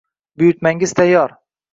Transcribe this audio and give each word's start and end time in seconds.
Buyurtmangiz 0.41 0.93
tayyor 0.99 1.35